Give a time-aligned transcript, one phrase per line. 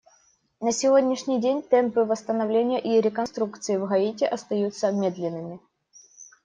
[0.59, 5.59] На сегодняшний день темпы восстановления и реконструкции в Гаити остаются медленными.